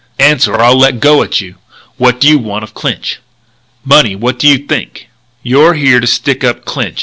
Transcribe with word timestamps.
"Answer, 0.17 0.55
or 0.55 0.61
I'll 0.63 0.79
let 0.79 0.99
go 0.99 1.21
at 1.21 1.41
you. 1.41 1.57
What 1.97 2.19
do 2.19 2.27
you 2.27 2.39
want 2.39 2.63
of 2.63 2.73
Clinch?" 2.73 3.19
"Money. 3.85 4.15
What 4.15 4.39
do 4.39 4.47
you 4.47 4.57
think?" 4.57 5.09
"You're 5.43 5.75
here 5.75 5.99
to 5.99 6.07
stick 6.07 6.43
up 6.43 6.65
Clinch?" 6.65 6.99